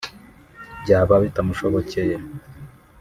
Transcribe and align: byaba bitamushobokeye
byaba 0.81 1.15
bitamushobokeye 1.23 2.15